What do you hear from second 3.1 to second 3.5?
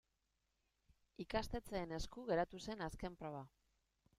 proba.